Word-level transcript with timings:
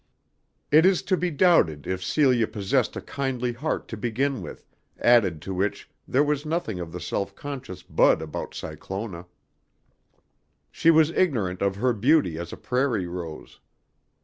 It 0.71 0.83
is 0.83 1.03
to 1.03 1.15
be 1.15 1.29
doubted 1.29 1.85
if 1.85 2.03
Celia 2.03 2.47
possessed 2.47 2.95
a 2.95 3.01
kindly 3.01 3.53
heart 3.53 3.87
to 3.89 3.95
begin 3.97 4.41
with, 4.41 4.65
added 4.99 5.43
to 5.43 5.53
which 5.53 5.91
there 6.07 6.23
was 6.23 6.43
nothing 6.43 6.79
of 6.79 6.91
the 6.91 6.99
self 6.99 7.35
conscious 7.35 7.83
bud 7.83 8.19
about 8.19 8.55
Cyclona. 8.55 9.27
She 10.71 10.89
was 10.89 11.11
ignorant 11.11 11.61
of 11.61 11.75
her 11.75 11.93
beauty 11.93 12.39
as 12.39 12.51
a 12.51 12.57
prairie 12.57 13.05
rose. 13.05 13.59